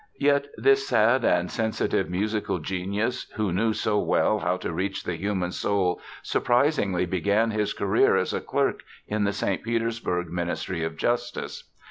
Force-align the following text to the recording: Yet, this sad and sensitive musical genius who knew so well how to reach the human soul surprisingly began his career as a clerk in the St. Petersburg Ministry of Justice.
Yet, 0.19 0.47
this 0.57 0.87
sad 0.87 1.23
and 1.23 1.51
sensitive 1.51 2.09
musical 2.09 2.57
genius 2.57 3.27
who 3.35 3.53
knew 3.53 3.71
so 3.71 3.99
well 3.99 4.39
how 4.39 4.57
to 4.57 4.73
reach 4.73 5.03
the 5.03 5.13
human 5.15 5.51
soul 5.51 6.01
surprisingly 6.23 7.05
began 7.05 7.51
his 7.51 7.73
career 7.73 8.15
as 8.17 8.33
a 8.33 8.41
clerk 8.41 8.81
in 9.05 9.25
the 9.25 9.31
St. 9.33 9.61
Petersburg 9.61 10.29
Ministry 10.31 10.83
of 10.83 10.97
Justice. 10.97 11.69